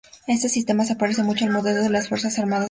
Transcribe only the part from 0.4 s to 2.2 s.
sistema se parece mucho al modelo de las